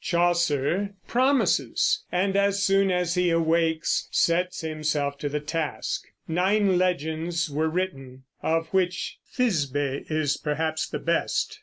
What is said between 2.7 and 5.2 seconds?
as he awakes sets himself